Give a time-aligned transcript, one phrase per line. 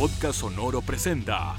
[0.00, 1.56] Podcast Sonoro presenta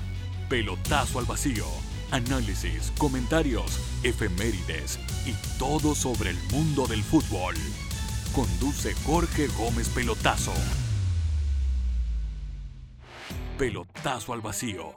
[0.49, 1.63] Pelotazo al Vacío.
[2.09, 7.53] Análisis, comentarios, efemérides y todo sobre el mundo del fútbol.
[8.33, 10.53] Conduce Jorge Gómez Pelotazo.
[13.59, 14.95] Pelotazo al Vacío.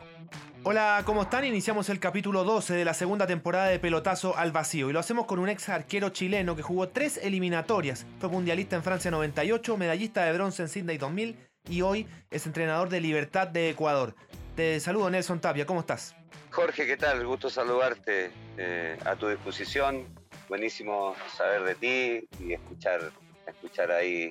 [0.62, 1.44] Hola, ¿cómo están?
[1.44, 5.26] Iniciamos el capítulo 12 de la segunda temporada de Pelotazo al Vacío y lo hacemos
[5.26, 8.06] con un ex arquero chileno que jugó tres eliminatorias.
[8.20, 11.36] Fue mundialista en Francia 98, medallista de bronce en Sydney 2000
[11.68, 14.14] y hoy es entrenador de Libertad de Ecuador.
[14.54, 16.14] Te saludo Nelson Tapia, ¿cómo estás?
[16.50, 17.26] Jorge, ¿qué tal?
[17.26, 20.06] Gusto saludarte eh, a tu disposición.
[20.48, 23.10] Buenísimo saber de ti y escuchar,
[23.46, 24.30] escuchar ahí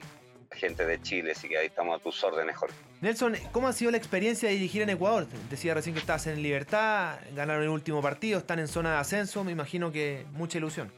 [0.51, 2.75] gente de Chile, así que ahí estamos a tus órdenes, Jorge.
[3.01, 5.27] Nelson, ¿cómo ha sido la experiencia de dirigir en Ecuador?
[5.49, 9.43] Decía recién que estás en libertad, ganaron el último partido, están en zona de ascenso,
[9.43, 10.93] me imagino que mucha ilusión.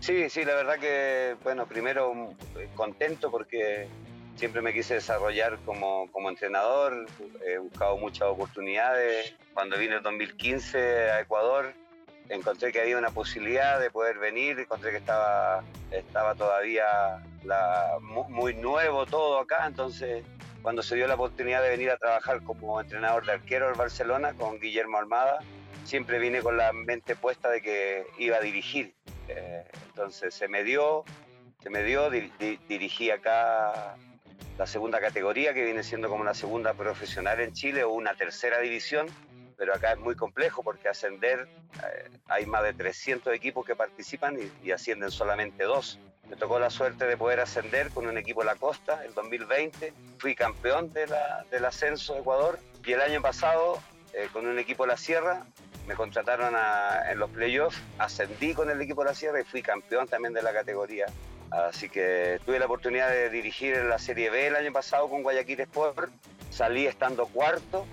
[0.00, 3.88] Sí, sí, la verdad que, bueno, primero eh, contento porque
[4.36, 7.06] siempre me quise desarrollar como, como entrenador,
[7.46, 9.34] he buscado muchas oportunidades.
[9.54, 10.78] Cuando vine en 2015
[11.10, 11.72] a Ecuador,
[12.28, 18.54] encontré que había una posibilidad de poder venir, encontré que estaba, estaba todavía la, muy
[18.54, 20.24] nuevo todo acá, entonces
[20.62, 24.32] cuando se dio la oportunidad de venir a trabajar como entrenador de arquero en Barcelona
[24.34, 25.40] con Guillermo Almada,
[25.84, 28.94] siempre vine con la mente puesta de que iba a dirigir.
[29.28, 31.04] Eh, entonces se me dio,
[31.62, 33.96] se me dio, dirigí acá
[34.58, 38.60] la segunda categoría, que viene siendo como la segunda profesional en Chile o una tercera
[38.60, 39.06] división,
[39.56, 41.48] pero acá es muy complejo porque ascender,
[41.82, 45.98] eh, hay más de 300 equipos que participan y, ascienden solamente dos.
[46.28, 49.92] Me tocó la suerte de poder ascender con un equipo de la costa el 2020,
[50.18, 53.80] fui campeón del ascenso de Ecuador y el año pasado
[54.14, 55.44] eh, con un equipo de la Sierra
[55.86, 56.54] me contrataron
[57.10, 60.42] en los playoffs, ascendí con el equipo de la Sierra y fui campeón también de
[60.42, 61.06] la categoría
[61.52, 65.60] Así que tuve la oportunidad de dirigir la Serie B el año pasado con Guayaquil
[65.60, 66.10] Sport.
[66.50, 67.86] Salí estando cuarto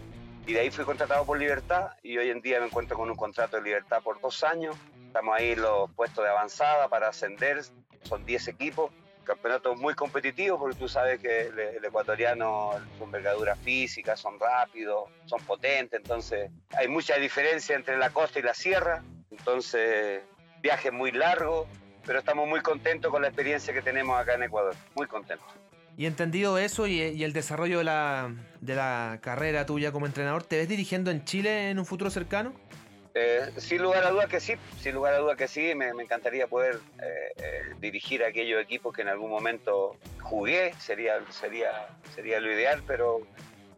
[0.47, 3.17] y de ahí fui contratado por Libertad y hoy en día me encuentro con un
[3.17, 4.77] contrato de Libertad por dos años.
[5.05, 7.61] Estamos ahí en los puestos de avanzada para ascender.
[8.03, 8.91] Son 10 equipos.
[9.25, 15.41] Campeonato muy competitivo porque tú sabes que el, ecuatoriano, su envergadura física, son rápidos, son
[15.41, 15.99] potentes.
[15.99, 19.03] Entonces hay mucha diferencia entre la costa y la sierra.
[19.31, 20.23] Entonces
[20.61, 21.67] viaje muy largo
[22.05, 25.47] pero estamos muy contentos con la experiencia que tenemos acá en Ecuador, muy contentos.
[25.97, 30.57] Y entendido eso y, el desarrollo de la, de la, carrera tuya como entrenador, ¿te
[30.57, 32.53] ves dirigiendo en Chile en un futuro cercano?
[33.15, 36.47] Eh, sin lugar a dudas que sí, sin lugar a dudas que sí, me, encantaría
[36.47, 42.53] poder eh, eh, dirigir aquellos equipos que en algún momento jugué, sería, sería, sería lo
[42.53, 43.21] ideal, pero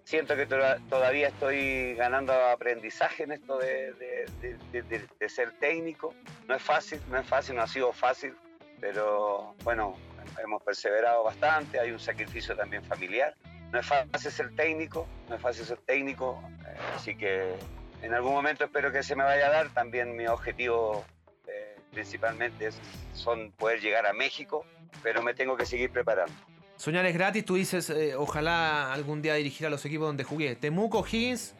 [0.03, 3.95] siento que todavía estoy ganando aprendizaje en esto de,
[5.28, 6.13] ser técnico.
[6.47, 8.35] No es fácil, no es fácil, no ha sido fácil,
[8.79, 9.97] pero bueno,
[10.44, 13.35] hemos perseverado bastante, hay un sacrificio también familiar.
[13.72, 17.56] No es fácil ser técnico, no es fácil ser técnico, eh, así que
[18.01, 19.69] en algún momento espero que se me vaya a dar.
[19.69, 21.06] También mi objetivo
[21.47, 22.79] eh, principalmente es,
[23.13, 24.66] son poder llegar a México,
[25.03, 26.34] pero me tengo que seguir preparando.
[26.81, 30.56] Soñar es gratis, tú dices, eh, ojalá algún día dirigir a los equipos donde jugué.
[30.56, 31.53] ¿Temuco, Higgins,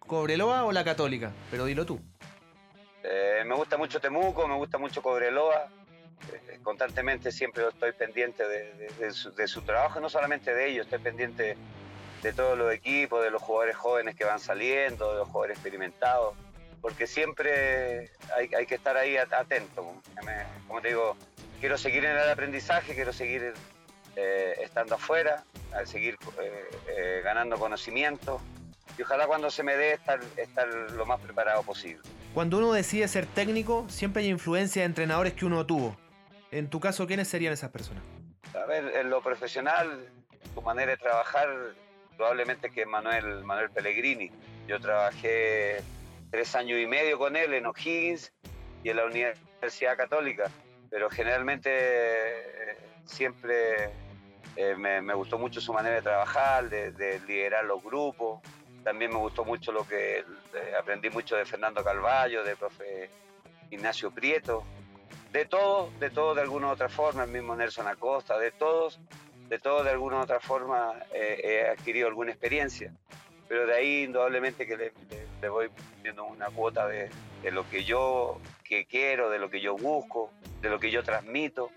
[0.00, 1.32] Cobreloa o la Católica?
[1.50, 1.98] Pero dilo tú.
[3.02, 5.70] Eh, me gusta mucho Temuco, me gusta mucho Cobreloa.
[6.30, 9.12] Eh, constantemente siempre estoy pendiente de,
[9.48, 11.56] su, trabajo, no solamente de ellos, estoy pendiente
[12.22, 16.34] de todos los equipos, de los jugadores jóvenes que van saliendo, de los jugadores experimentados,
[16.82, 19.90] porque siempre hay, que estar ahí atento.
[20.68, 21.16] Como te digo,
[21.60, 23.54] quiero seguir en el aprendizaje, quiero seguir
[24.18, 25.44] eh, estando afuera,
[25.74, 28.40] a seguir eh, eh, ganando conocimiento
[28.96, 32.00] y ojalá cuando se me dé estar, estar lo más preparado posible.
[32.32, 35.94] Cuando uno decide ser técnico, siempre hay influencia de entrenadores que uno tuvo.
[36.50, 38.02] En tu caso, ¿quiénes serían esas personas?
[38.54, 40.08] A ver, en lo profesional,
[40.54, 41.48] tu manera de trabajar,
[42.16, 44.30] probablemente que Manuel, Manuel Pellegrini.
[44.66, 45.82] Yo trabajé
[46.30, 48.32] tres años y medio con él en O'Higgins
[48.82, 50.50] y en la Universidad Católica,
[50.88, 53.90] pero generalmente siempre
[54.56, 58.40] eh, me, gustó mucho su manera de trabajar, de, liderar los grupos.
[58.82, 60.24] También me gustó mucho lo que eh,
[60.78, 63.10] aprendí mucho de Fernando Calvallo, de profe
[63.70, 64.64] Ignacio Prieto.
[65.32, 68.98] De todo, de todo de alguna u otra forma, el mismo Nelson Acosta, de todos,
[69.48, 72.92] de todo de alguna u otra forma eh, he adquirido alguna experiencia.
[73.48, 75.70] Pero de ahí indudablemente que le, voy
[76.02, 77.10] viendo una cuota de,
[77.42, 80.30] de lo que yo que quiero, de lo que yo busco,
[80.62, 81.70] de lo que yo transmito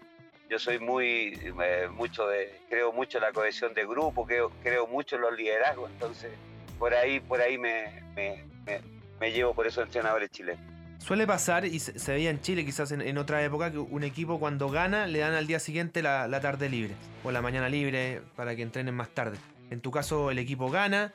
[0.49, 4.87] yo soy muy, eh, mucho de, creo mucho en la cohesión de grupo, creo, creo
[4.87, 6.31] mucho en los liderazgos, entonces
[6.79, 10.61] por ahí, por ahí me, me, llevo por esos entrenadores chilenos.
[10.97, 14.69] Suele pasar, y se, veía en Chile quizás en, otra época, que un equipo cuando
[14.69, 16.93] gana le dan al día siguiente la, la, tarde libre
[17.23, 19.37] o la mañana libre para que entrenen más tarde.
[19.69, 21.13] En tu caso el equipo gana,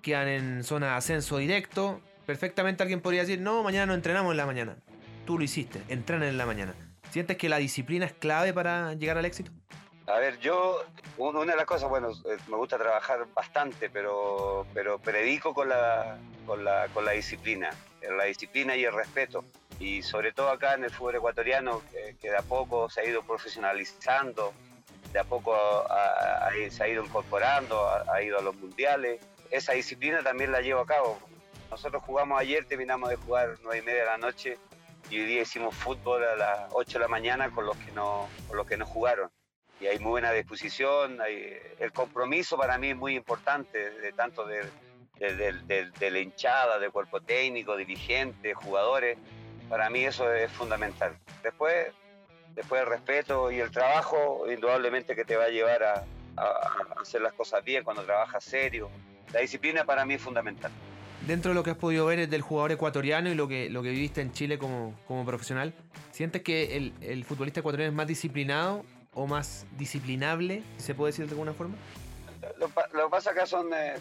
[0.00, 2.00] quedan en zona de ascenso directo.
[2.24, 4.76] Perfectamente alguien podría decir, no, mañana no entrenamos en la mañana.
[5.26, 6.74] Tú lo hiciste, entrenan en la mañana.
[7.16, 9.50] ¿Sientes que la disciplina es clave para llegar al éxito?
[10.06, 10.84] A ver, yo,
[11.16, 12.10] una de las cosas, bueno,
[12.46, 17.70] me gusta trabajar bastante, pero, pero predico con la, con, la, con la disciplina,
[18.02, 19.46] la disciplina y el respeto.
[19.80, 21.80] Y sobre todo acá en el fútbol ecuatoriano,
[22.20, 24.52] que, de a poco se ha ido profesionalizando,
[25.10, 25.56] de a poco
[26.70, 29.22] se ha ido incorporando, ha, ido a los mundiales.
[29.50, 31.18] Esa disciplina también la llevo a cabo.
[31.70, 34.58] Nosotros jugamos ayer, terminamos de jugar nueve y media de la noche
[35.10, 38.28] y hoy día hicimos fútbol a las 8 de la mañana con los que no,
[38.48, 39.30] con los que no jugaron
[39.80, 41.18] y hay muy buena disposición.
[41.78, 44.64] el compromiso para mí es muy importante, de tanto de,
[45.18, 49.18] de, la hinchada, del cuerpo técnico, dirigentes, jugadores.
[49.68, 51.16] Para mí eso es fundamental.
[51.42, 51.88] Después,
[52.54, 56.04] después el respeto y el trabajo, indudablemente que te va a llevar a,
[57.00, 58.90] hacer las cosas bien cuando trabajas serio.
[59.32, 60.70] La disciplina para mí es fundamental.
[61.26, 63.90] Dentro de lo que has podido ver del jugador ecuatoriano y lo que, lo que
[63.90, 65.74] viviste en Chile como, como profesional,
[66.12, 71.24] ¿sientes que el, el futbolista ecuatoriano es más disciplinado o más disciplinable, se puede decir
[71.26, 71.74] de alguna forma?
[72.58, 73.96] Lo, que pasa acá son eh,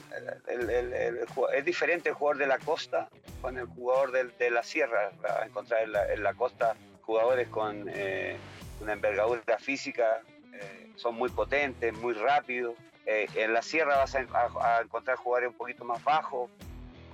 [1.54, 3.10] es diferente el jugador de la costa
[3.42, 5.12] con el jugador de, la sierra.
[5.28, 8.38] a encontrar en la, costa jugadores con eh,
[8.81, 10.21] una envergadura física,
[10.54, 12.75] eh, son muy potentes, muy rápidos.
[13.06, 16.50] en la sierra vas a, encontrar jugadores un poquito más bajos,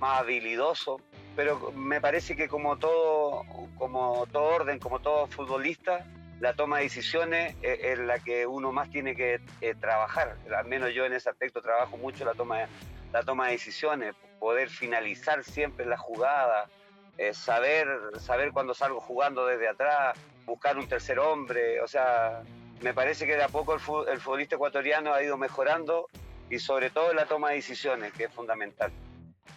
[0.02, 1.00] más habilidosos.
[1.34, 3.44] Pero me parece que como todo,
[3.78, 6.04] como todo orden, como todo futbolista,
[6.40, 10.36] la toma de decisiones es, la que uno más tiene que eh, trabajar.
[10.54, 12.66] Al menos yo en ese aspecto trabajo mucho la toma,
[13.12, 16.68] la toma de decisiones, poder finalizar siempre la jugada,
[17.16, 17.86] eh, saber,
[18.18, 22.42] saber cuando salgo jugando desde atrás, buscar un tercer hombre, o sea,
[22.80, 23.80] me parece que de a poco el,
[24.12, 26.08] el futbolista ecuatoriano ha ido mejorando
[26.50, 28.92] y sobre todo la toma de decisiones, que es fundamental.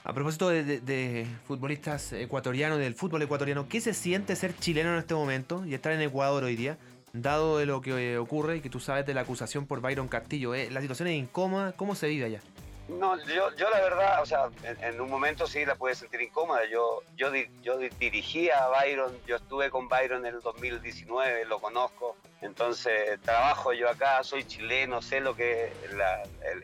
[0.08, 5.16] A propósito de, futbolistas ecuatorianos, del fútbol ecuatoriano, ¿qué se siente ser chileno en este
[5.16, 6.78] momento y estar en Ecuador hoy día?
[7.14, 10.54] Dado de lo que ocurre y que tú sabes de la acusación por Byron Castillo,
[10.54, 10.70] ¿eh?
[10.70, 11.72] ¿la situación es incómoda?
[11.72, 12.42] ¿Cómo se vive allá?
[12.88, 16.66] No, yo, yo la verdad, o sea, en, un momento sí la puede sentir incómoda.
[16.66, 17.32] Yo, yo,
[17.64, 22.16] yo dirigía a Byron, yo estuve con Byron en el 2019, lo conozco.
[22.42, 26.00] Entonces trabajo yo acá, soy chileno, sé lo que el,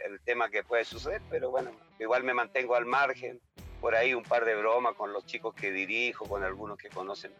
[0.06, 3.40] el, tema que puede suceder, pero bueno, igual me mantengo al margen.
[3.80, 7.34] Por ahí un par de bromas con los chicos que dirijo, con algunos que conocen.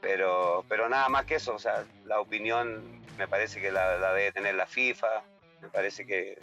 [0.00, 4.14] Pero, pero nada más que eso, o sea, la opinión me parece que la, la
[4.14, 5.24] debe tener la FIFA,
[5.60, 6.38] me parece que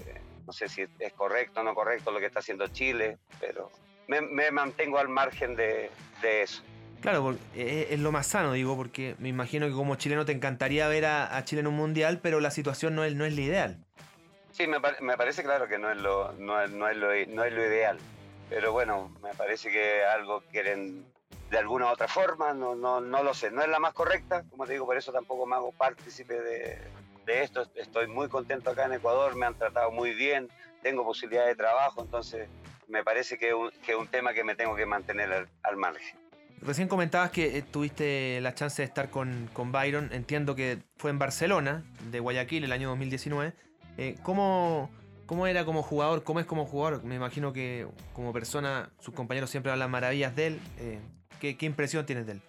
[0.46, 3.72] no sé si es correcto o no correcto lo que está haciendo Chile, pero
[4.08, 5.90] me, mantengo al margen de,
[6.22, 6.64] eso.
[7.02, 11.06] Claro, es, lo más sano, digo, porque me imagino que como chileno te encantaría ver
[11.06, 13.78] a, Chile en un mundial, pero la situación no es, no es la ideal.
[14.52, 14.80] Sí, me,
[15.18, 17.98] parece claro que no es, lo, no, es, lo, no es lo ideal,
[18.50, 21.06] pero bueno, me parece que algo quieren
[21.50, 24.44] de alguna u otra forma, no, no, no lo sé, no es la más correcta,
[24.50, 26.80] como te digo, por eso tampoco me hago partícipe de,
[27.26, 27.68] de esto.
[27.76, 30.50] Estoy muy contento acá en Ecuador, me han tratado muy bien,
[30.82, 32.48] tengo posibilidad de trabajo, entonces
[32.88, 36.18] me parece que es un, que un tema que me tengo que mantener al, margen.
[36.62, 41.12] Recién comentabas que eh, tuviste la chance de estar con, con, Byron, entiendo que fue
[41.12, 43.54] en Barcelona, de Guayaquil, el año 2019.
[43.98, 44.90] Eh, ¿cómo,
[45.26, 46.24] ¿Cómo era como jugador?
[46.24, 47.04] ¿Cómo es como jugador?
[47.04, 50.60] Me imagino que como persona sus compañeros siempre hablan maravillas de él.
[50.80, 51.00] Eh,
[51.40, 52.42] ¿qué, ¿qué, impresión tienes de él?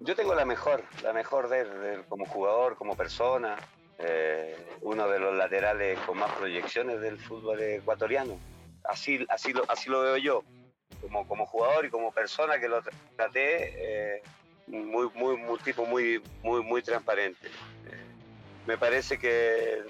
[0.00, 3.56] Yo tengo la mejor, la mejor de él como jugador, como persona.
[3.98, 8.38] Eh, uno de los laterales con más proyecciones del fútbol ecuatoriano.
[8.84, 10.44] Así, así, lo, así lo veo yo,
[11.00, 12.80] como, como jugador y como persona que lo
[13.16, 14.22] traté, eh,
[14.68, 17.48] muy, muy, tipo muy, muy, muy transparente.
[17.48, 18.06] Eh,
[18.66, 19.82] me parece que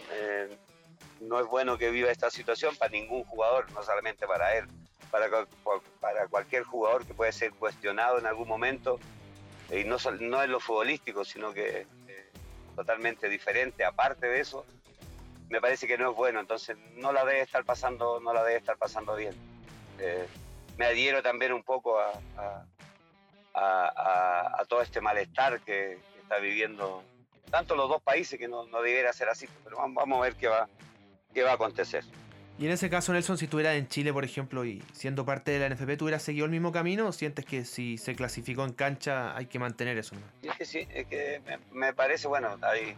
[1.21, 4.67] no es bueno que viva esta situación para ningún jugador, no solamente para él,
[5.11, 5.29] para,
[6.01, 8.99] para cualquier jugador que puede ser cuestionado en algún momento,
[9.71, 11.87] y no, no en lo futbolístico, sino que
[12.79, 14.65] totalmente diferente, aparte de eso,
[15.49, 18.59] me parece que no es bueno, entonces no la debe estar pasando, no la debe
[18.59, 19.35] estar pasando bien.
[19.99, 20.29] Eh,
[20.77, 22.13] me adhiero también un poco a,
[23.53, 27.03] a, todo este malestar que, está viviendo
[27.51, 30.35] tanto los dos países que no, no debiera ser así, pero vamos, vamos a ver
[30.37, 30.69] qué va,
[31.35, 32.05] qué va a acontecer.
[32.59, 35.53] Y en ese caso, Nelson, si tú eras en Chile, por ejemplo, y siendo parte
[35.53, 38.65] de la NFP, ¿tú hubieras seguido el mismo camino o sientes que si se clasificó
[38.65, 40.17] en cancha hay que mantener eso?
[40.43, 42.97] Es que sí, es que me, parece, bueno, ahí,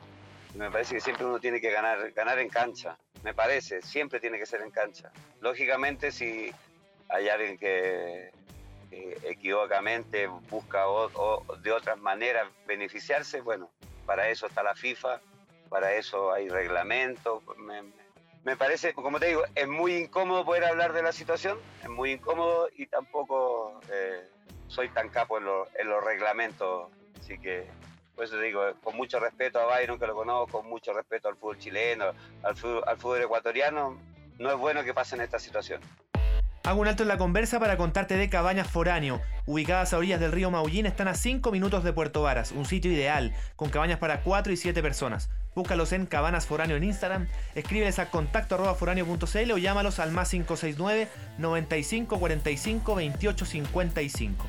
[0.54, 2.96] me parece que siempre uno tiene que ganar, ganar en cancha.
[3.22, 5.12] Me parece, siempre tiene que ser en cancha.
[5.42, 6.50] Lógicamente, si
[7.10, 8.30] hay alguien que,
[9.24, 10.84] equivocamente busca
[11.62, 13.70] de otras maneras beneficiarse, bueno,
[14.06, 15.20] para eso está la FIFA,
[15.68, 17.82] para eso hay reglamentos me
[18.56, 22.68] parece, como te digo, es muy incómodo poder hablar de la situación, es muy incómodo
[22.76, 24.28] y tampoco eh,
[24.68, 27.66] soy tan capo en, los reglamentos, así que
[28.14, 31.28] por eso te digo, con mucho respeto a Byron, que lo conozco, con mucho respeto
[31.28, 32.06] al fútbol chileno,
[32.42, 33.98] al fútbol, al fútbol ecuatoriano,
[34.38, 35.80] no es bueno que pasen esta situación.
[36.64, 39.22] Hago un alto en la conversa para contarte de Cabañas Foráneo.
[39.46, 42.92] Ubicadas a orillas del río Maullín, están a 5 minutos de Puerto Varas, un sitio
[42.92, 45.30] ideal, con cabañas para 4 y 7 personas.
[45.54, 52.18] Búscalos en Cabanas Foráneo en Instagram, escríbeles a contacto o llámalos al más 569 95
[52.18, 54.46] 45 28 55.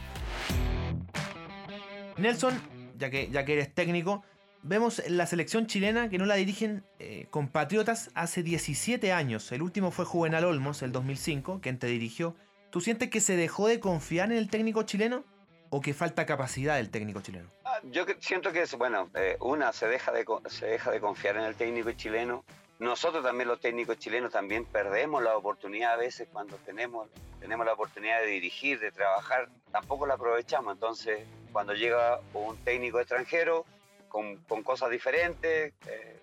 [2.17, 2.53] Nelson,
[2.98, 4.24] ya que, ya que eres técnico,
[4.63, 9.51] vemos la selección chilena que no la dirigen eh, compatriotas hace 17 años.
[9.51, 12.36] El último fue Juvenal Olmos, el 2005, quien te dirigió.
[12.70, 15.25] ¿Tú sientes que se dejó de confiar en el técnico chileno
[15.71, 17.49] o que falta capacidad del técnico chileno?
[17.65, 21.43] Ah, yo siento que, bueno, eh, una, se deja, de, se deja de confiar en
[21.43, 22.43] el técnico chileno.
[22.79, 27.07] Nosotros también los técnicos chilenos también perdemos la oportunidad a veces cuando tenemos,
[27.39, 30.73] tenemos la oportunidad de dirigir, de trabajar, tampoco la aprovechamos.
[30.73, 33.65] Entonces, cuando llega un técnico extranjero,
[34.09, 36.19] con, cosas diferentes, eh,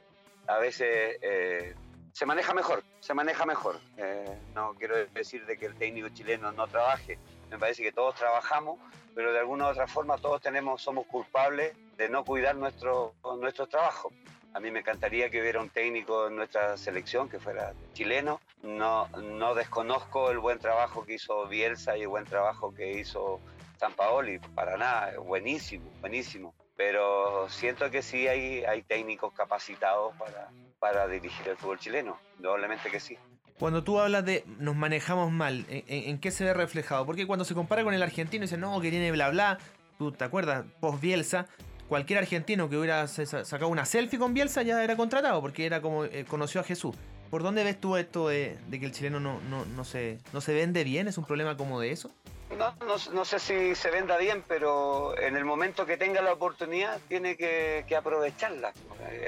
[0.46, 1.74] a veces eh,
[2.12, 3.80] se maneja mejor, se maneja mejor.
[3.96, 7.18] Eh, no quiero decir de que el técnico chileno no trabaje,
[7.50, 8.78] me parece que todos trabajamos,
[9.14, 13.66] pero de alguna u otra forma todos tenemos, somos culpables de no cuidar nuestro, nuestro
[13.66, 14.12] trabajo.
[14.54, 18.40] A mí me encantaría que hubiera un técnico en nuestra selección que fuera chileno.
[18.62, 23.40] No, no desconozco el buen trabajo que hizo Bielsa y el buen trabajo que hizo
[23.78, 30.48] San Paoli, para nada, buenísimo, buenísimo pero siento que sí hay, hay técnicos capacitados para,
[30.78, 33.18] para dirigir el fútbol chileno, probablemente que sí.
[33.58, 37.04] Cuando tú hablas de nos manejamos mal, ¿en, qué se ve reflejado?
[37.06, 39.58] Porque cuando se compara con el argentino y dice, no, que tiene bla bla,
[39.98, 41.46] tú te acuerdas, post Bielsa,
[41.88, 46.04] cualquier argentino que hubiera sacado una selfie con Bielsa ya era contratado, porque era como
[46.04, 46.94] eh, conoció a Jesús.
[47.30, 50.54] ¿Por dónde ves tú esto de, que el chileno no, no, no, se, no se
[50.54, 51.08] vende bien?
[51.08, 52.10] ¿Es un problema como de eso?
[52.56, 52.74] No,
[53.12, 57.36] no, sé si se venda bien, pero en el momento que tenga la oportunidad tiene
[57.36, 58.72] que, aprovecharla.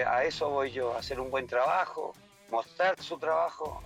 [0.07, 2.15] A eso voy yo, hacer un buen trabajo,
[2.51, 3.83] mostrar su trabajo.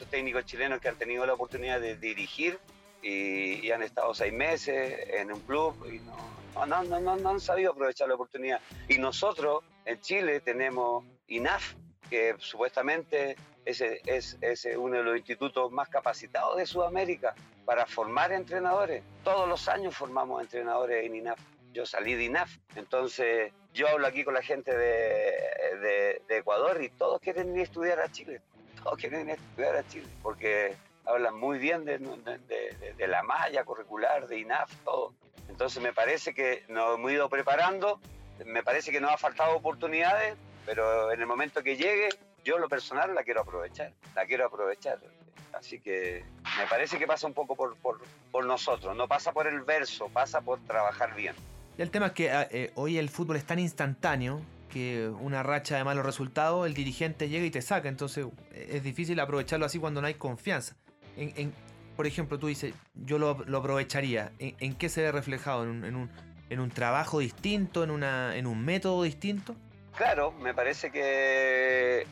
[0.00, 2.58] Muchos técnicos chilenos que han tenido la oportunidad de dirigir
[3.02, 7.72] y, han estado seis meses en un club y no, no, no, no, han sabido
[7.72, 8.62] aprovechar la oportunidad.
[8.88, 11.74] Y nosotros en Chile tenemos INAF,
[12.08, 17.34] que supuestamente ese es, es uno de los institutos más capacitados de Sudamérica
[17.66, 19.02] para formar entrenadores.
[19.22, 21.38] Todos los años formamos entrenadores en INAF.
[21.74, 26.88] Yo salí de INAF, entonces yo hablo aquí con la gente de, de, Ecuador y
[26.88, 28.40] todos quieren ir a estudiar a Chile.
[28.86, 34.74] A estudiar a Chile porque hablan muy bien de, de, la malla curricular, de INAF,
[34.84, 35.12] todo.
[35.48, 38.00] Entonces me parece que nos hemos ido preparando,
[38.44, 42.08] me parece que nos ha faltado oportunidades, pero en el momento que llegue,
[42.44, 44.98] yo lo personal la quiero aprovechar, la quiero aprovechar.
[45.52, 46.24] Así que
[46.58, 47.76] me parece que pasa un poco por,
[48.30, 51.34] por, nosotros, no pasa por el verso, pasa por trabajar bien.
[51.76, 55.84] El tema es que eh, hoy el fútbol es tan instantáneo que una racha de
[55.84, 60.00] malos resultados, el dirigente llega y te saca, entonces eh, es difícil aprovecharlo así cuando
[60.00, 60.76] no hay confianza.
[61.96, 65.64] Por ejemplo, tú dices, yo lo, aprovecharía, ¿En, qué se ve reflejado?
[65.64, 66.10] ¿En un, en un,
[66.48, 69.54] en un trabajo distinto, en, una, en un método distinto?
[69.96, 72.06] Claro, me parece que,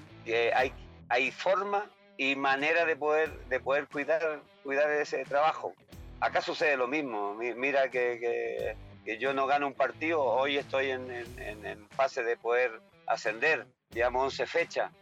[0.55, 0.73] hay,
[1.09, 1.87] hay forma
[2.19, 5.73] y manera de poder, de poder cuidar, cuidar ese trabajo.
[6.21, 7.35] Acá sucede lo mismo.
[7.35, 8.77] Mira que,
[9.17, 14.93] yo no gano un partido, hoy estoy en, fase de poder ascender, digamos 11 fechas,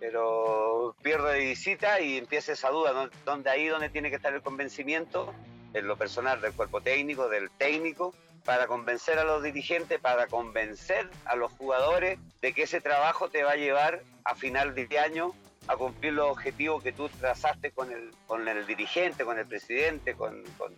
[0.00, 4.42] pero pierdo de visita y empieza esa duda, donde ahí donde tiene que estar el
[4.42, 5.32] convencimiento,
[5.74, 8.14] en lo personal del cuerpo técnico, del técnico,
[8.44, 13.44] para convencer a los dirigentes, para convencer a los jugadores de que ese trabajo te
[13.44, 15.32] va a llevar a final de año
[15.68, 20.14] a cumplir los objetivos que tú trazaste con el, con el dirigente, con el presidente,
[20.14, 20.74] con, con,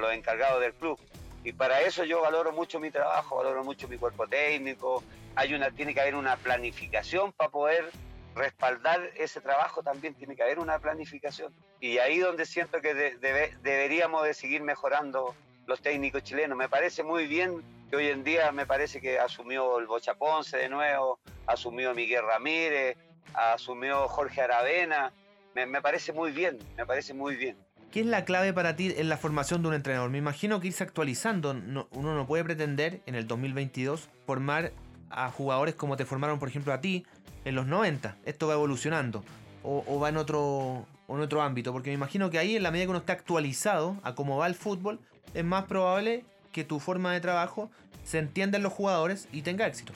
[0.00, 0.98] los encargados del club.
[1.42, 5.02] Y para eso yo valoro mucho mi trabajo, valoro mucho mi cuerpo técnico.
[5.34, 7.90] Hay una, tiene que haber una planificación para poder
[8.34, 11.52] respaldar ese trabajo, también tiene que haber una planificación.
[11.80, 15.34] Y ahí donde siento que deberíamos de seguir mejorando
[15.66, 16.56] los técnicos chilenos.
[16.58, 20.56] Me parece muy bien que hoy en día me parece que asumió el Bocha Ponce
[20.56, 22.96] de nuevo, asumió Miguel Ramírez,
[23.34, 25.12] asumió Jorge Aravena.
[25.54, 27.56] Me, parece muy bien, me parece muy bien.
[27.90, 30.10] ¿Qué es la clave para ti en la formación de un entrenador?
[30.10, 31.50] Me imagino que irse actualizando.
[31.50, 34.72] uno no puede pretender en el 2022 formar
[35.10, 37.04] a jugadores como te formaron, por ejemplo, a ti
[37.44, 38.16] en los 90.
[38.24, 39.24] Esto va evolucionando.
[39.64, 41.72] O, va en otro, en otro ámbito.
[41.72, 44.46] Porque me imagino que ahí, en la medida que uno esté actualizado a cómo va
[44.46, 45.00] el fútbol,
[45.34, 47.72] es más probable que tu forma de trabajo
[48.04, 49.92] se entienda en los jugadores y tenga éxito.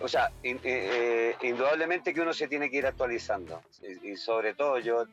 [0.00, 3.62] O sea, eh, indudablemente que uno se tiene que ir actualizando.
[4.02, 5.06] Y, sobre todo yo,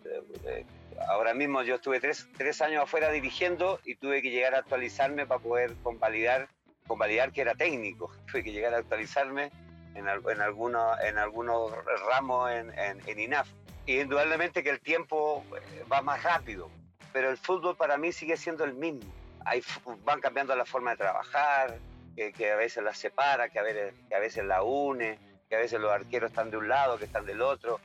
[0.46, 0.66] eh,
[1.08, 5.25] ahora mismo yo estuve tres, tres, años afuera dirigiendo y tuve que llegar a actualizarme
[5.25, 6.50] para poder convalidar,
[6.88, 8.12] convalidar que era técnico.
[8.31, 9.51] Tuve que llegar a actualizarme
[9.96, 11.72] en, en, algunos, en algunos
[12.10, 13.48] ramos en, en, INAF.
[13.86, 16.70] Y indudablemente que el tiempo eh, va más rápido,
[17.12, 19.12] pero el fútbol para mí sigue siendo el mismo.
[19.46, 19.63] Hay,
[20.05, 21.79] van cambiando la forma de trabajar,
[22.15, 25.17] que, a veces la separa, que a, veces, que a veces la une,
[25.50, 27.79] que a veces los arqueros están de un lado, que están del otro.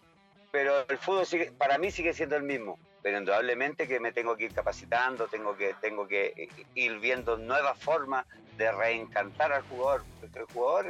[0.52, 2.78] Pero el fútbol sigue, para mí sigue siendo el mismo.
[3.06, 7.78] Pero indudablemente que me tengo que ir capacitando, tengo que, tengo que ir viendo nuevas
[7.78, 10.02] formas de reencantar al jugador.
[10.20, 10.86] Porque el jugador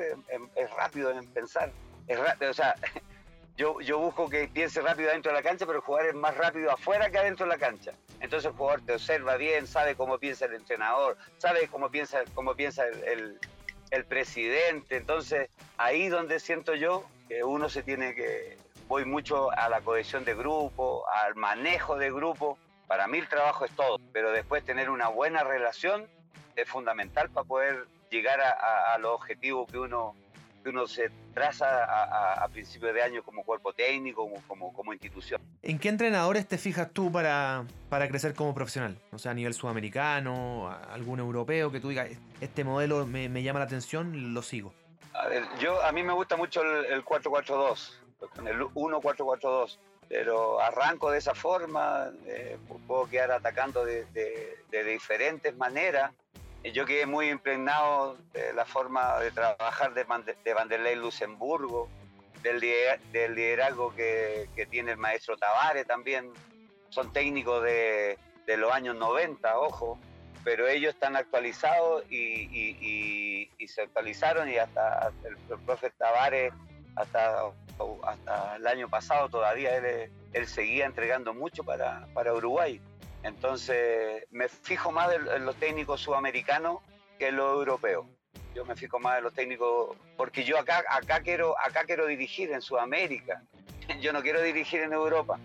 [0.55, 1.71] es, rápido en pensar.
[2.09, 2.75] Es rápido, o sea,
[3.59, 6.35] yo, yo busco que piense rápido dentro de la cancha, pero el jugador es más
[6.39, 7.93] rápido afuera que adentro de la cancha.
[8.21, 12.55] Entonces el jugador te observa bien, sabe cómo piensa el entrenador, sabe cómo piensa, cómo
[12.55, 13.39] piensa el,
[14.09, 14.97] presidente.
[14.97, 18.57] Entonces ahí donde siento yo que uno se tiene que,
[18.89, 22.59] voy mucho a la cohesión de grupo, al manejo de grupo.
[22.87, 26.07] Para mí el trabajo es todo, pero después tener una buena relación
[26.55, 30.15] es fundamental para poder llegar a los objetivos que uno,
[30.67, 35.41] que uno se traza a, a, principios de año como cuerpo técnico, como, como, institución.
[35.63, 38.99] ¿En qué entrenadores te fijas tú para, para crecer como profesional?
[39.13, 42.09] O sea, a nivel sudamericano, algún europeo que tú digas,
[42.41, 44.75] este modelo me, me llama la atención, lo sigo.
[45.15, 47.93] A ver, yo, a mí me gusta mucho el, 4-4-2,
[48.45, 49.79] el 1-4-4-2
[50.09, 56.13] pero arranco de esa forma, eh, puedo quedar atacando de, de, de, diferentes maneras.
[56.73, 60.05] Yo quedé muy impregnado de la forma de trabajar de,
[60.45, 61.89] de Vanderlei Luxemburgo,
[62.43, 62.61] del,
[63.13, 66.33] del liderazgo que, que, tiene el maestro Tavares también.
[66.91, 69.99] Son técnicos de, de, los años 90, ojo,
[70.45, 76.53] pero ellos están actualizados y, y, se actualizaron y hasta el, profe Tavares,
[76.95, 77.51] hasta,
[78.05, 82.81] hasta el año pasado todavía él, él seguía entregando mucho para, para Uruguay.
[83.23, 86.79] Entonces, me fijo más en los técnicos sudamericanos
[87.19, 88.07] que en los europeos.
[88.55, 92.53] Yo me fijo más en los técnicos porque yo acá, acá, quiero, acá quiero dirigir
[92.53, 93.43] en Sudamérica.
[94.01, 95.39] Yo no quiero dirigir en Europa.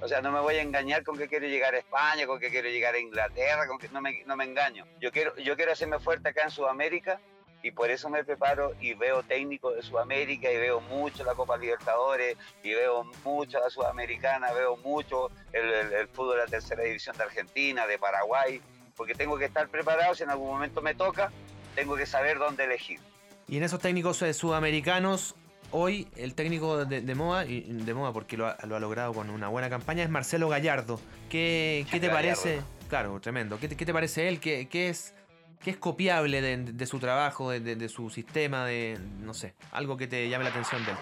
[0.00, 2.50] O sea, no me voy a engañar con que quiero llegar a España, con que
[2.50, 4.86] quiero llegar a Inglaterra, con que no me, no me engaño.
[5.00, 7.20] Yo quiero, yo quiero hacerme fuerte acá en Sudamérica
[7.62, 11.56] y por eso me preparo y veo técnicos de Sudamérica y veo mucho la Copa
[11.56, 17.24] Libertadores y veo mucho la Sudamericana, veo mucho el, fútbol de la tercera división de
[17.24, 18.60] Argentina, de Paraguay,
[18.96, 21.30] porque tengo que estar preparado, si en algún momento me toca,
[21.74, 23.00] tengo que saber dónde elegir.
[23.48, 25.34] Y en esos técnicos eh, sudamericanos,
[25.70, 29.68] hoy el técnico de, moda, y de moda porque lo ha, logrado con una buena
[29.68, 31.00] campaña, es Marcelo Gallardo.
[31.28, 32.60] ¿Qué, te parece?
[32.88, 33.58] Claro, tremendo.
[33.58, 34.40] ¿Qué, te parece él?
[34.40, 35.14] ¿Qué, qué es
[35.62, 40.28] ¿Qué es copiable de, su trabajo, de, su sistema, de, no sé, algo que te
[40.28, 40.92] llame la atención de?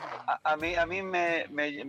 [0.45, 1.47] A, mí, a mí me,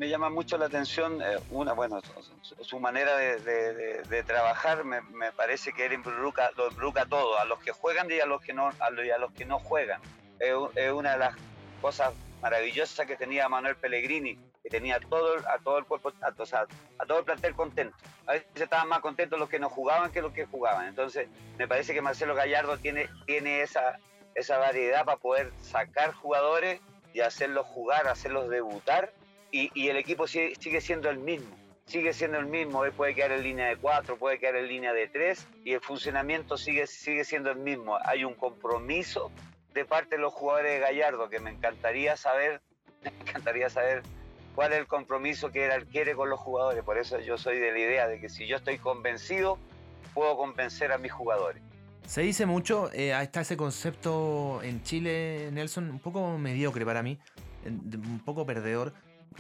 [0.10, 2.02] llama mucho la atención, eh, una, bueno,
[2.42, 5.02] su, manera de, trabajar me,
[5.32, 8.54] parece que él involucra, lo involucra todo, a los que juegan y a los que
[8.54, 10.02] no, a los, que no juegan.
[10.40, 11.36] es una de las
[11.82, 17.06] cosas maravillosa que tenía Manuel Pellegrini, que tenía todo, a todo el cuerpo, a, a
[17.06, 17.96] todo el plantel contento.
[18.26, 20.88] A veces estaban más contentos los que no jugaban que los que jugaban.
[20.88, 23.98] Entonces, me parece que Marcelo Gallardo tiene, tiene esa,
[24.36, 26.82] esa variedad para poder sacar jugadores
[27.14, 29.14] y hacerlos jugar, hacerlos debutar,
[29.52, 31.56] y, y el equipo sigue, sigue, siendo el mismo.
[31.86, 35.08] Sigue siendo el mismo, puede quedar en línea de cuatro, puede quedar en línea de
[35.08, 37.98] tres, y el funcionamiento sigue, sigue siendo el mismo.
[38.04, 39.32] Hay un compromiso
[39.74, 42.62] de parte de los jugadores de Gallardo, que me encantaría saber,
[43.02, 44.04] me encantaría saber
[44.58, 46.84] cuál es el compromiso que él quiere con los jugadores.
[46.84, 49.60] Por eso yo soy de la idea de que si yo estoy convencido,
[50.16, 51.62] puedo convencer a mis jugadores.
[52.08, 57.20] Se dice mucho, eh, está ese concepto en Chile, Nelson, un poco mediocre para mí,
[57.68, 58.94] un poco perdedor,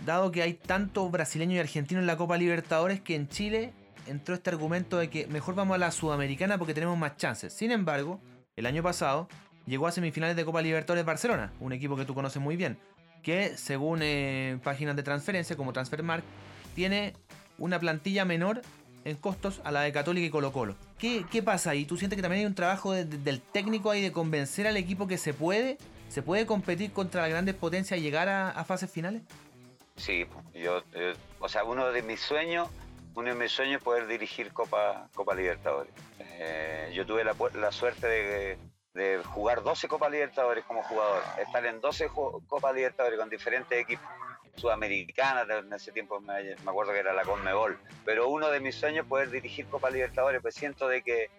[0.05, 3.73] dado que hay tanto brasileño y argentino en la Copa Libertadores que en Chile
[4.05, 7.53] entró este argumento de que mejor vamos a la Sudamericana porque tenemos más chances.
[7.53, 8.21] Sin embargo,
[8.55, 9.27] el año pasado
[9.65, 12.77] llegó a semifinales de Copa Libertadores Barcelona, un equipo que tú conoces muy bien,
[13.23, 16.25] que según eh, páginas de transferencia como Transfermarkt,
[16.75, 17.13] tiene
[17.57, 18.61] una plantilla menor
[19.03, 20.75] en costos a la de Católica y Colo Colo.
[20.99, 21.85] ¿Qué, qué pasa ahí?
[21.85, 25.17] ¿Tú sientes que también hay un trabajo del técnico ahí de convencer al equipo que
[25.17, 25.77] se puede,
[26.09, 29.21] se puede competir contra las grandes potencias y llegar a, fases finales?
[29.95, 32.67] Sí, yo, eh, o sea, uno de mis sueños,
[33.15, 35.93] uno de mis sueños es poder dirigir Copa, Copa Libertadores.
[36.19, 38.57] Eh, yo tuve la, la suerte de,
[38.97, 44.05] de jugar 12 Copas Libertadores como jugador, estar en 12 Copas Libertadores con diferentes equipos
[44.55, 49.05] sudamericanas, en ese tiempo me, acuerdo que era la Conmebol, pero uno de mis sueños
[49.05, 51.29] es poder dirigir Copa Libertadores, pues siento de que,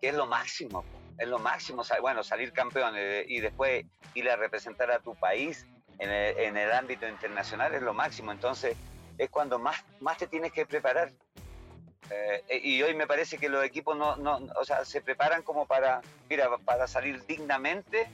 [0.00, 0.84] es lo máximo,
[1.18, 5.66] es lo máximo, bueno, salir campeón eh, y después ir a representar a tu país
[6.00, 8.32] en el, ámbito internacional es lo máximo.
[8.32, 8.76] Entonces
[9.18, 11.12] es cuando más, más te tienes que preparar.
[12.10, 15.66] Eh, y hoy me parece que los equipos no, no, o sea, se preparan como
[15.66, 18.08] para, mira, para salir dignamente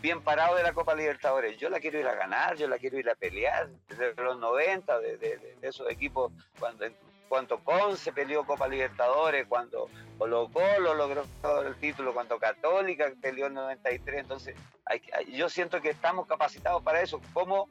[0.00, 1.56] bien parado de la Copa Libertadores.
[1.58, 3.68] Yo la quiero ir a ganar, yo la quiero ir a pelear.
[3.88, 6.86] Desde los 90, de, esos equipos, cuando,
[7.28, 9.88] cuando Conce peleó Copa Libertadores, cuando
[10.18, 11.24] Colo Colo logró
[11.66, 14.20] el título, cuando Católica peleó en 93.
[14.20, 14.56] Entonces,
[15.28, 17.20] yo siento que estamos capacitados para eso.
[17.32, 17.68] Como,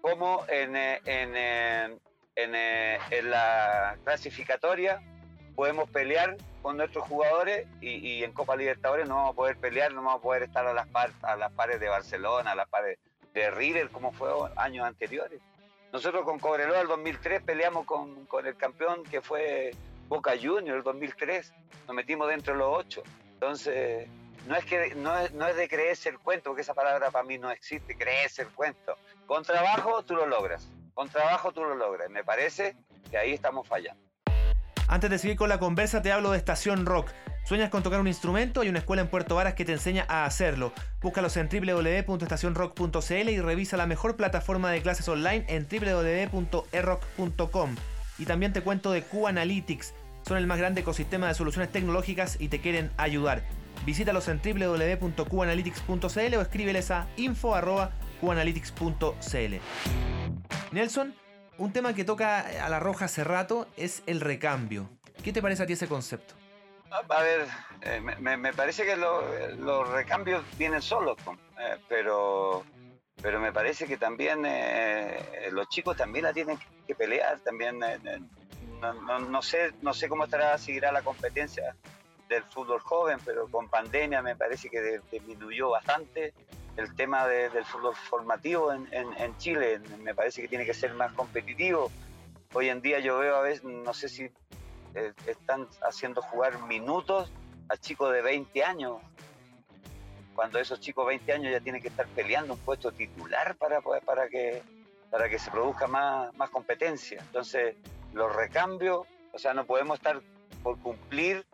[0.00, 1.96] como en, eh, eh,
[2.36, 5.02] en, eh, en la clasificatoria
[5.54, 10.02] podemos pelear con nuestros jugadores y, en Copa Libertadores no vamos a poder pelear, no
[10.02, 11.10] vamos a poder estar a las, par,
[11.56, 12.98] pares de Barcelona, a las pares
[13.34, 15.40] de River, como fue años anteriores.
[15.92, 19.72] Nosotros con Cobreloa el 2003 peleamos con, con el campeón que fue
[20.08, 21.52] Boca Juniors el 2003,
[21.86, 23.02] nos metimos dentro de los ocho.
[23.34, 24.08] Entonces,
[24.46, 27.24] no es, que, no es, no es de creerse el cuento, porque esa palabra para
[27.24, 28.96] mí no existe, creerse el cuento.
[29.26, 32.10] Con trabajo tú lo logras, con trabajo tú lo logras.
[32.10, 32.76] Me parece
[33.10, 34.00] que ahí estamos fallando.
[34.88, 37.10] Antes de seguir con la conversa, te hablo de Estación Rock.
[37.44, 38.60] ¿Sueñas con tocar un instrumento?
[38.60, 40.72] Hay una escuela en Puerto Varas que te enseña a hacerlo.
[41.00, 47.76] Búscalos en www.estacionrock.cl y revisa la mejor plataforma de clases online en www.errock.com.
[48.18, 49.94] Y también te cuento de Q Analytics.
[50.26, 53.42] Son el más grande ecosistema de soluciones tecnológicas y te quieren ayudar.
[53.84, 60.11] Visítalos en www.qanalytics.cl o escríbeles a info.qanalytics.cl.
[60.72, 61.14] Nelson,
[61.58, 64.88] un tema que toca a la roja hace rato es el recambio.
[65.22, 66.34] ¿Qué te parece a ti ese concepto?
[66.90, 67.46] A ver,
[67.80, 71.16] eh, me, parece que los recambios vienen solos,
[71.58, 72.64] eh, pero,
[73.22, 79.42] pero me parece que también eh, los chicos también la tienen que pelear, también no,
[79.42, 81.74] sé, no sé cómo estará, seguirá la competencia
[82.28, 86.34] del fútbol joven, pero con pandemia me parece que disminuyó bastante
[86.76, 89.80] el tema del fútbol formativo en, Chile.
[90.00, 91.90] Me parece que tiene que ser más competitivo.
[92.54, 94.24] Hoy en día yo veo a veces, no sé si
[94.94, 97.30] eh, están haciendo jugar minutos
[97.68, 98.98] a chicos de 20 años,
[100.34, 103.80] cuando esos chicos de 20 años ya tienen que estar peleando un puesto titular para,
[103.80, 104.62] para, que,
[105.10, 107.20] para que se produzca más, más competencia.
[107.20, 107.76] Entonces,
[108.12, 110.20] los recambios, o sea, no podemos estar
[110.62, 111.44] por cumplir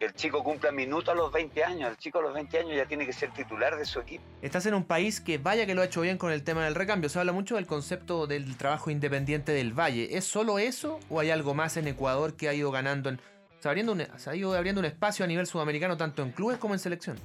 [0.00, 1.90] que el chico cumpla minutos a los 20 años.
[1.90, 4.24] El chico a los 20 años ya tiene que ser titular de su equipo.
[4.40, 6.74] Estás en un país que vaya que lo ha hecho bien con el tema del
[6.74, 7.10] recambio.
[7.10, 10.16] Se habla mucho del concepto del trabajo independiente del Valle.
[10.16, 13.20] ¿Es solo eso o hay algo más en Ecuador que ha ido ganando, en,
[13.58, 16.72] se, abriendo un, ha ido abriendo un espacio a nivel sudamericano tanto en clubes como
[16.72, 17.18] en selección?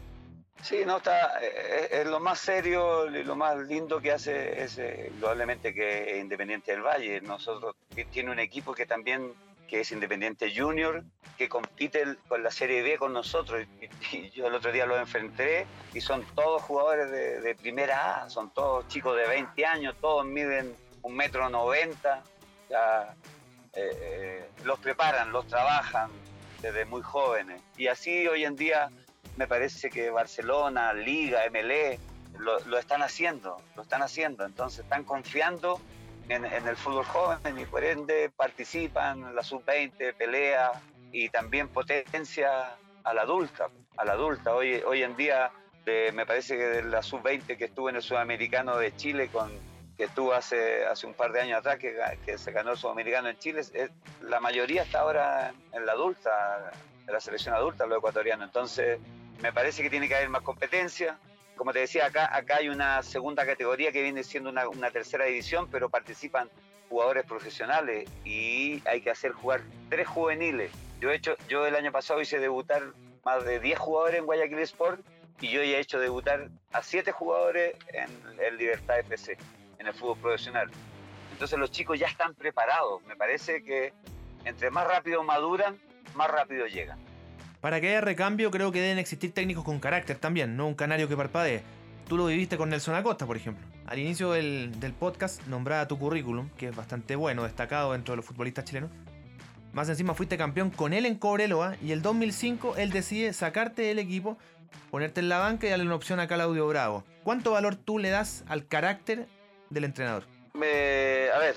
[0.62, 4.78] Sí, no está, eh, es, lo más serio y lo más lindo que hace es
[4.80, 7.22] eh, probablemente que Independiente del Valle.
[7.22, 7.78] Nosotros
[8.12, 9.32] tiene un equipo que también
[9.67, 11.04] que es Independiente Junior,
[11.38, 13.65] que compite con la Serie B con nosotros.
[14.34, 18.88] Yo el otro día lo enfrenté y son todos jugadores de, primera A, son todos
[18.88, 22.23] chicos de 20 años, todos miden un metro noventa.
[22.69, 26.10] Eh, eh, los preparan, los trabajan
[26.62, 27.62] desde muy jóvenes.
[27.78, 28.89] Y así hoy en día
[29.36, 31.99] me parece que Barcelona, Liga, MLE,
[32.38, 34.45] lo están haciendo, lo están haciendo.
[34.45, 35.80] Entonces están confiando
[36.30, 40.72] en, el fútbol joven y por ende participan, la sub-20 pelea
[41.12, 43.70] y también potencia a la adulta.
[43.98, 44.54] A la adulta.
[44.56, 45.52] Hoy, hoy en día
[45.86, 49.52] me parece que de la sub-20 que estuvo en el sudamericano de Chile con
[49.96, 53.30] que estuvo hace, hace un par de años atrás, que, que se ganó el sudamericano
[53.30, 53.62] en Chile,
[54.22, 56.72] la mayoría está ahora en la adulta,
[57.08, 58.48] en la selección adulta, los ecuatorianos.
[58.48, 59.00] Entonces,
[59.42, 61.18] me parece que tiene que haber más competencia,
[61.56, 65.68] como te decía, acá, acá hay una segunda categoría que viene siendo una, tercera división,
[65.72, 66.50] pero participan
[66.89, 70.72] jugadores profesionales y hay que hacer jugar tres juveniles.
[71.00, 72.84] Yo, he hecho, yo el año pasado hice debutar
[73.24, 75.02] más de 10 jugadores en Guayaquil Sport
[75.41, 79.38] y yo ya he hecho debutar a 7 jugadores en el Libertad FC,
[79.80, 80.70] en el fútbol profesional.
[81.32, 83.04] Entonces los chicos ya están preparados.
[83.04, 83.94] Me parece que
[84.46, 85.78] entre más rápido maduran,
[86.13, 87.00] más rápido llegan.
[87.65, 91.10] Para que haya recambio creo que deben existir técnicos con carácter también, no un canario
[91.10, 91.63] que parpadee.
[92.08, 93.65] Tú lo viviste con Nelson Acosta, por ejemplo.
[93.88, 98.25] Al inicio del, podcast nombraba tu currículum, que es bastante bueno, destacado dentro de los
[98.25, 98.91] futbolistas chilenos.
[99.73, 103.97] Más encima fuiste campeón con él en Cobreloa y el 2005 él decide sacarte del
[103.97, 104.38] equipo,
[104.91, 107.04] ponerte en la banca y darle una opción a Claudio Bravo.
[107.23, 109.25] ¿Cuánto valor tú le das al carácter
[109.71, 110.25] del entrenador?
[110.54, 111.56] a ver,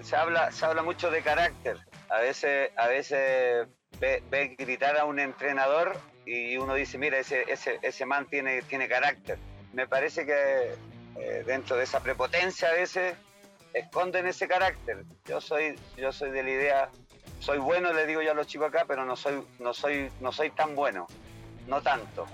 [0.00, 1.76] se habla, se habla mucho de carácter.
[2.08, 3.68] A veces, a veces
[4.00, 8.88] ve, gritar a un entrenador y uno dice, mira, ese, ese, ese man tiene, tiene
[8.88, 9.38] carácter.
[9.72, 10.74] Me parece que
[11.16, 13.14] eh, dentro de esa prepotencia a veces
[13.72, 15.04] esconden ese carácter.
[15.24, 16.90] Yo soy, yo soy de la idea,
[17.40, 20.32] soy bueno, le digo yo a los chicos acá, pero no soy, no soy, no
[20.32, 21.06] soy tan bueno,
[21.66, 22.26] no tanto.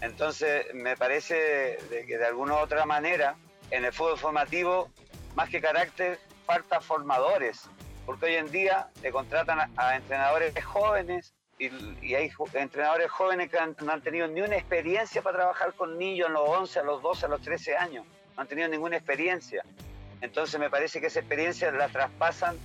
[0.00, 3.36] Entonces me parece que de alguna u otra manera
[3.70, 4.90] en el fútbol formativo,
[5.34, 7.62] más que carácter, falta formadores,
[8.06, 13.92] porque hoy en día le contratan a, entrenadores jóvenes y, hay entrenadores jóvenes que no
[13.92, 17.26] han tenido ni una experiencia para trabajar con niños en los 11, a los 12,
[17.26, 18.04] a los 13 años,
[18.36, 19.64] no han tenido ninguna experiencia.
[20.20, 22.56] Entonces me parece que esa experiencia la traspasan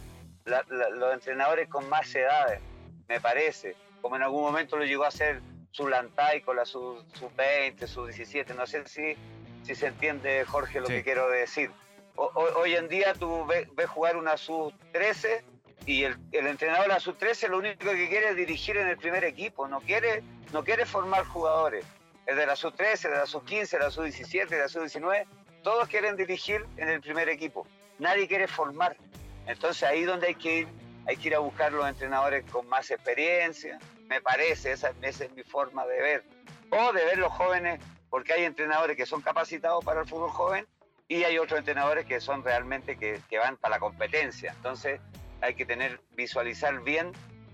[0.45, 2.61] los entrenadores con más edades,
[3.07, 5.41] me parece, como en algún momento lo llegó a hacer
[5.73, 9.15] Zulantay con la sub-20, sub-17, no sé si,
[9.63, 11.71] si se entiende, Jorge, lo que quiero decir.
[12.17, 15.43] Hoy en día tú ves, jugar una sub-13
[15.85, 19.23] y el, entrenador de la sub-13 lo único que quiere es dirigir en el primer
[19.23, 21.85] equipo, no quiere, no quiere formar jugadores.
[22.25, 25.25] El de la sub-13, de la sub-15, de la sub-17, de la sub-19,
[25.63, 27.65] todos quieren dirigir en el primer equipo.
[27.99, 28.97] Nadie quiere formar.
[29.45, 30.67] Entonces ahí donde hay que ir,
[31.05, 35.43] hay que ir a buscar los entrenadores con más experiencia, me parece, esa, es mi
[35.43, 36.23] forma de ver.
[36.69, 40.67] O de ver los jóvenes, porque hay entrenadores que son capacitados para el fútbol joven
[41.07, 44.53] y hay otros entrenadores que son realmente que, van para la competencia.
[44.55, 44.99] Entonces
[45.41, 47.11] hay que tener, visualizar bien,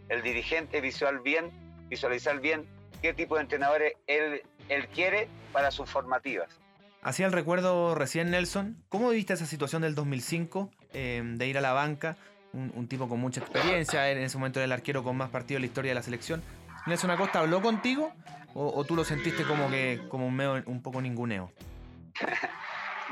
[0.10, 1.52] el dirigente visual bien,
[1.90, 2.66] visualizar bien
[3.02, 6.60] qué tipo de entrenadores él, él quiere para sus formativas.
[7.02, 11.62] Hacía el recuerdo recién Nelson, ¿cómo viste esa situación del 2005 eh, de ir a
[11.62, 12.18] la banca?
[12.54, 15.62] Un, tipo con mucha experiencia, en ese momento era el arquero con más partidos en
[15.64, 16.44] la historia de la selección.
[16.86, 18.14] ¿Nelson Acosta habló contigo
[18.54, 21.52] o, tú lo sentiste como que como un, medio, un poco ninguneo?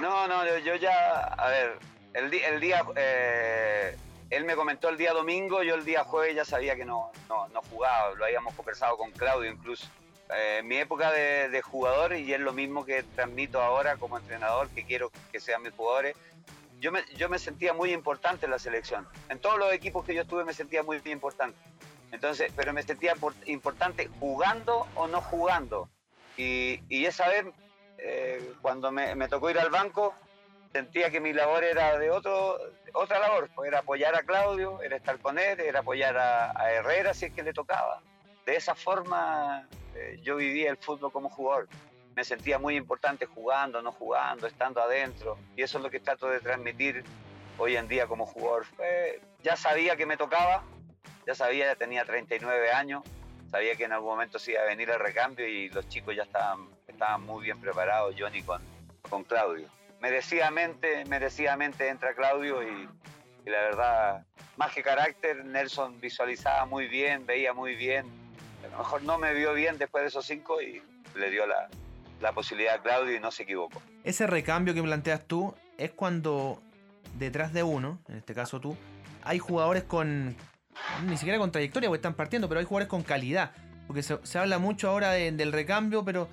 [0.01, 1.79] no, no, yo ya, a ver,
[2.13, 3.95] el, el día, eh,
[4.29, 7.47] él me comentó el día domingo, yo el día jueves ya sabía que no, no,
[7.49, 9.87] no jugaba, lo habíamos conversado con Claudio incluso.
[10.33, 14.85] Eh, mi época de, jugador, y es lo mismo que transmito ahora como entrenador, que
[14.85, 16.15] quiero que sean mis jugadores,
[16.79, 19.07] yo me, yo me sentía muy importante en la selección.
[19.29, 21.57] En todos los equipos que yo estuve me sentía muy importante.
[22.11, 23.13] Entonces, pero me sentía
[23.45, 25.89] importante jugando o no jugando.
[26.37, 27.45] Y, y esa vez,
[28.01, 30.13] eh, cuando me, me, tocó ir al banco,
[30.71, 32.57] sentía que mi labor era de otro,
[32.93, 37.13] otra labor, pues era apoyar a Claudio, era estar con él, era apoyar a, Herrera
[37.13, 38.01] si es que le tocaba.
[38.45, 41.67] De esa forma eh, yo vivía el fútbol como jugador.
[42.15, 45.37] Me sentía muy importante jugando, no jugando, estando adentro.
[45.55, 47.03] Y eso es lo que trato de transmitir
[47.57, 48.65] hoy en día como jugador.
[49.43, 50.63] ya sabía que me tocaba,
[51.25, 53.03] ya sabía, ya tenía 39 años,
[53.51, 56.23] sabía que en algún momento se iba a venir el recambio y los chicos ya
[56.23, 58.61] estaban, estaban muy bien preparados, Johnny con,
[59.09, 59.67] con Claudio.
[60.01, 62.87] Merecidamente, merecidamente entra Claudio y,
[63.45, 64.25] la verdad,
[64.57, 68.05] más que carácter, Nelson visualizaba muy bien, veía muy bien,
[68.63, 70.81] a lo mejor no me vio bien después de esos cinco y
[71.15, 71.69] le dio la,
[72.33, 73.81] posibilidad a Claudio y no se equivocó.
[74.03, 76.61] Ese recambio que planteas tú es cuando
[77.17, 78.77] detrás de uno, en este caso tú,
[79.23, 80.35] hay jugadores con,
[81.05, 83.51] ni siquiera con trayectoria, porque están partiendo, pero hay jugadores con calidad.
[83.87, 86.29] Porque se, habla mucho ahora del recambio, pero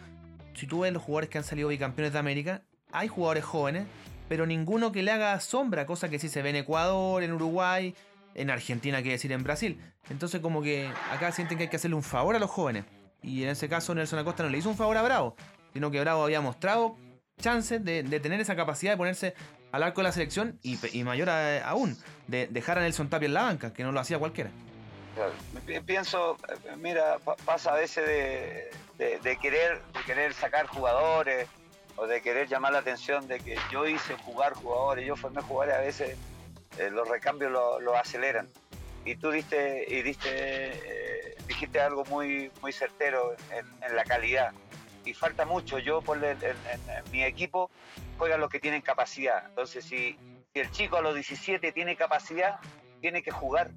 [0.58, 3.86] si tú ves los jugadores que han salido bicampeones de América, hay jugadores jóvenes,
[4.28, 7.94] pero ninguno que le haga sombra, cosa que sí se ve en Ecuador, en Uruguay,
[8.34, 9.80] en Argentina, que decir en Brasil.
[10.10, 12.84] Entonces como que acá sienten que hay que hacerle un favor a los jóvenes.
[13.22, 15.36] Y en ese caso Nelson Acosta no le hizo un favor a Bravo,
[15.72, 16.96] sino que Bravo había mostrado
[17.40, 19.34] chances de, tener esa capacidad de ponerse
[19.70, 23.42] al arco de la selección y, mayor aún, de dejar a Nelson Tapia en la
[23.42, 24.50] banca, que no lo hacía cualquiera.
[25.86, 26.36] Pienso,
[26.76, 31.48] mira, pasa a veces de, querer, querer sacar jugadores
[31.96, 35.76] o de querer llamar la atención de que yo hice jugar jugadores, yo formé jugadores
[35.76, 36.16] a veces
[36.78, 38.48] eh, los recambios lo, aceleran.
[39.04, 44.52] Y tú diste, y eh, dijiste algo muy, muy certero en, la calidad.
[45.04, 45.78] Y falta mucho.
[45.78, 46.38] Yo, por en,
[47.10, 47.70] mi equipo,
[48.18, 49.46] juegan los que tienen capacidad.
[49.48, 50.16] Entonces, si
[50.54, 52.60] el chico a los 17 tiene capacidad,
[53.00, 53.70] tiene que jugar.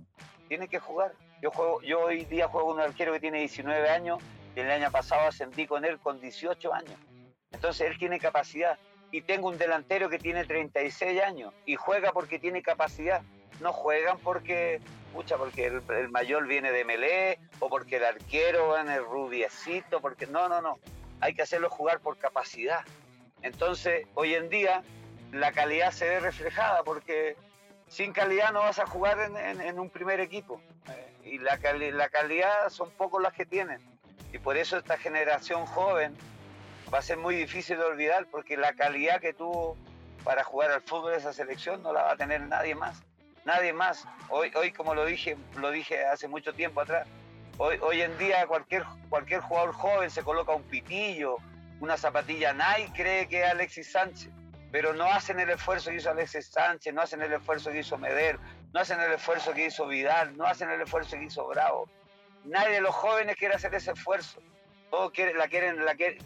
[0.48, 1.14] Tiene que jugar.
[1.42, 4.20] Yo, juego, yo hoy día juego con un arquero que tiene 19 años
[4.56, 6.96] y el año pasado ascendí con él con 18 años.
[7.52, 8.78] Entonces él tiene capacidad
[9.12, 13.22] y tengo un delantero que tiene 36 años y juega porque tiene capacidad.
[13.60, 14.82] No juegan porque,
[15.14, 20.28] pucha, porque el, mayor viene de Melé o porque el arquero en el rubiecito, porque
[20.28, 20.80] no, no, no.
[21.20, 22.82] Hay que hacerlo jugar por capacidad.
[23.42, 24.84] Entonces, hoy en día
[25.32, 27.36] la calidad se ve reflejada porque
[27.88, 30.62] sin calidad no vas a jugar en, un primer equipo.
[30.90, 31.60] Eh, y la,
[31.94, 33.80] la calidad son pocos las que tienen.
[34.34, 36.16] Y por eso esta generación joven
[36.94, 39.78] va a ser muy difícil de olvidar porque la calidad que tuvo
[40.24, 43.02] para jugar al fútbol de esa selección no la va a tener nadie más.
[43.44, 44.06] Nadie más.
[44.30, 47.08] Hoy, hoy como lo dije, lo dije hace mucho tiempo atrás,
[47.58, 51.38] hoy, hoy en día cualquier, cualquier jugador joven se coloca un pitillo,
[51.80, 54.30] una zapatilla Nike, cree que es Alexis Sánchez,
[54.72, 57.98] pero no hacen el esfuerzo que hizo Alexis Sánchez, no hacen el esfuerzo que hizo
[57.98, 58.38] Meder,
[58.74, 61.90] no hacen el esfuerzo que hizo Vidal, no hacen el esfuerzo que hizo Bravo.
[62.46, 64.42] Nadie de los jóvenes quiere hacer ese esfuerzo.
[64.90, 65.78] Todos quieren, la quieren,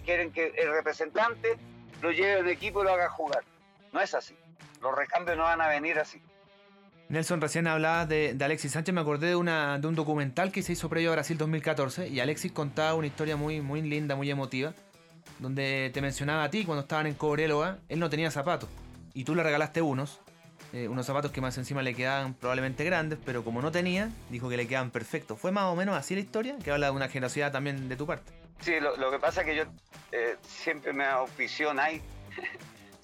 [0.03, 1.57] quieren que el representante
[2.01, 3.43] lo lleve al equipo y lo haga jugar.
[3.91, 4.35] No es así.
[4.81, 6.21] Los recambios no van a venir así.
[7.09, 10.73] Nelson, recién hablabas de, Alexis Sánchez, me acordé de, una, de un documental que se
[10.73, 14.73] hizo previo a Brasil 2014 y Alexis contaba una historia muy, muy linda, muy emotiva,
[15.37, 18.69] donde te mencionaba a ti cuando estaban en Cobreloa, él no tenía zapatos
[19.13, 20.19] y tú le regalaste unos,
[20.75, 24.49] eh, unos zapatos que más encima le quedaban probablemente grandes, pero como no tenía, dijo
[24.49, 25.39] que le quedaban perfectos.
[25.39, 26.57] ¿Fue más o menos así la historia?
[26.61, 28.33] Que habla de una generosidad también de tu parte.
[28.59, 29.63] Sí, lo, que pasa es que yo
[30.11, 32.03] eh, siempre me auspició Nike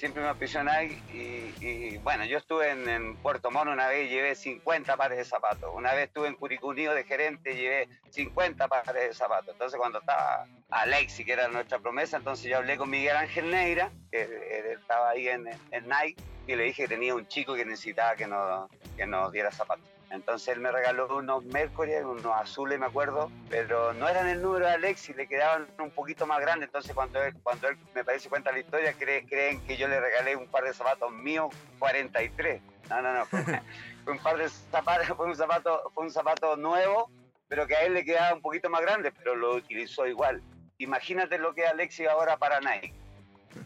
[0.01, 4.97] siempre me aprisioné y, bueno, yo estuve en, Puerto Mono una vez y llevé 50
[4.97, 5.69] pares de zapatos.
[5.75, 9.49] Una vez estuve en Curicunío de gerente y llevé 50 pares de zapatos.
[9.53, 13.91] Entonces cuando estaba Alexi, que era nuestra promesa, entonces yo hablé con Miguel Ángel Neira,
[14.11, 18.15] que estaba ahí en, en Nike, y le dije que tenía un chico que necesitaba
[18.15, 19.87] que nos, que nos diera zapatos.
[20.12, 24.65] Entonces él me regaló unos Mercury, unos azules, me acuerdo, pero no eran el número
[24.65, 26.67] de Alexis, le quedaban un poquito más grandes.
[26.67, 29.26] Entonces cuando él, cuando él me parece cuenta la historia, creen
[29.65, 32.62] que yo le regalé un par de zapatos míos 43.
[32.89, 33.43] No, no, no, fue,
[34.08, 37.10] un par de zapatos, fue un zapato, fue un zapato nuevo,
[37.47, 40.41] pero que a él le quedaba un poquito más grande, pero lo utilizó igual.
[40.78, 42.93] Imagínate lo que es Alexis ahora para Nike.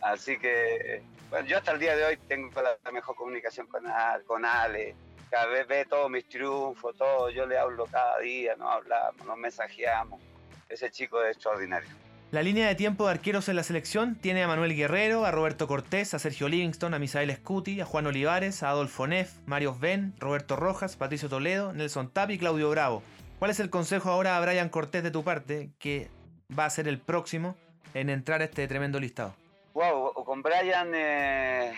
[0.02, 3.84] Así que, bueno, yo hasta el día de hoy tengo la, mejor comunicación con,
[4.28, 4.96] con Ale
[5.30, 9.38] cada vez ve todos mis triunfos, todo, yo le hablo cada día, nos hablamos, nos
[9.38, 10.22] mensajeamos.
[10.70, 11.90] Ese chico es extraordinario.
[12.32, 15.68] La línea de tiempo de arqueros en la selección tiene a Manuel Guerrero, a Roberto
[15.68, 20.14] Cortés, a Sergio Livingston, a Misael Scuti, a Juan Olivares, a Adolfo Neff, Mario Ben,
[20.20, 23.04] Roberto Rojas, Patricio Toledo, Nelson Tapi y Claudio Bravo.
[23.40, 26.10] ¿Cuál es el consejo ahora a Brian Cortés de tu parte, que
[26.58, 27.56] va a ser el próximo
[27.94, 29.36] en entrar a este tremendo listado?
[29.74, 31.74] Wow, con Brian eh,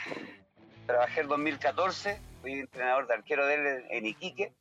[0.85, 4.53] trabajé el 2014 fui entrenador de arquero de él en Iquique,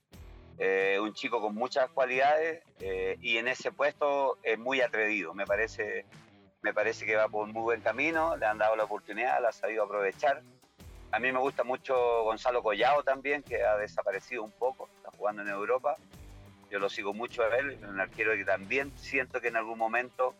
[0.59, 5.47] eh, un chico con muchas cualidades eh, y en ese puesto es muy atrevido, me
[5.47, 6.07] parece,
[6.63, 9.51] me parece que va por un muy buen camino, le han dado la oportunidad, la
[9.51, 10.43] ha sabido aprovechar.
[11.13, 15.43] A mí me gusta mucho Gonzalo Collado también, que ha desaparecido un poco, está jugando
[15.43, 15.97] en Europa.
[16.71, 20.35] Yo lo sigo mucho a él, un arquero que también siento que en algún momento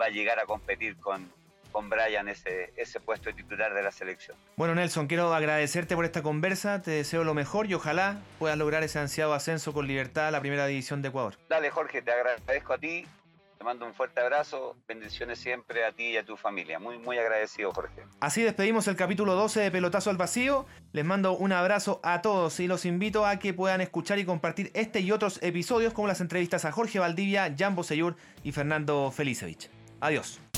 [0.00, 1.30] va a llegar a competir con,
[1.72, 4.36] con Brian ese, ese puesto de titular de la selección.
[4.56, 8.82] Bueno, Nelson, quiero agradecerte por esta conversa, te deseo lo mejor y ojalá puedas lograr
[8.82, 11.34] ese ansiado ascenso con libertad a la primera división de Ecuador.
[11.48, 13.06] Dale, Jorge, te agradezco a ti,
[13.58, 16.78] te mando un fuerte abrazo, bendiciones siempre a ti y a tu familia.
[16.78, 18.04] Muy, muy agradecido, Jorge.
[18.20, 20.64] Así despedimos el capítulo 12 de Pelotazo al Vacío.
[20.92, 24.70] Les mando un abrazo a todos y los invito a que puedan escuchar y compartir
[24.74, 29.68] este y otros episodios como las entrevistas a Jorge Valdivia, Jan Boseyur y Fernando Felicevich.
[30.00, 30.40] Adiós.